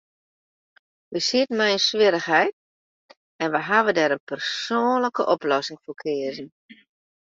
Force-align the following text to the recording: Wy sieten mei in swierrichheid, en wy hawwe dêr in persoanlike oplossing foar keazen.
Wy 1.11 1.19
sieten 1.29 1.57
mei 1.59 1.71
in 1.77 1.83
swierrichheid, 1.87 2.55
en 3.41 3.51
wy 3.53 3.61
hawwe 3.69 3.91
dêr 3.97 4.15
in 4.15 4.27
persoanlike 4.31 5.23
oplossing 5.35 5.79
foar 5.83 5.99
keazen. 6.01 6.49